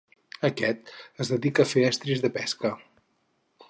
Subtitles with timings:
[0.47, 0.89] Aquest
[1.25, 2.77] es dedica a fer estris de pesca.